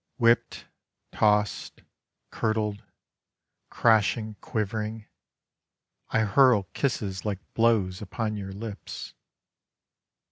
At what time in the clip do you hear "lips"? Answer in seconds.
8.51-9.13